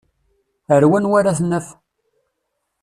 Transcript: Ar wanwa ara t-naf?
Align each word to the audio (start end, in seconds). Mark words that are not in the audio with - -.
Ar 0.73 0.83
wanwa 0.89 1.15
ara 1.19 1.37
t-naf? 1.37 1.67